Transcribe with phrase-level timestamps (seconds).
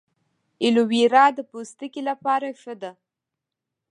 [0.63, 2.91] ایلوویرا د پوستکي لپاره ښه ده